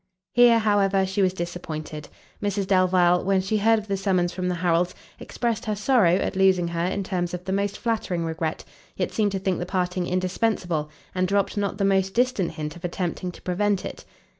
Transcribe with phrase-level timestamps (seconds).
[0.31, 2.09] Here, however, she was disappointed;
[2.41, 6.35] Mrs Delvile, when she heard of the summons from the Harrels, expressed her sorrow at
[6.35, 8.63] losing her in terms of the most flattering regret,
[8.97, 12.83] yet seemed to think the parting indispensable, and dropt not the most distant hint of
[12.83, 14.03] attempting to prevent it.